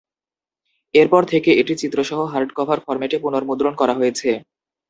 [0.95, 4.29] এরপর থেকে এটি চিত্রসহ হার্ডকভার ফরম্যাটে পুনঃমুদ্রণ করা হয়েছে।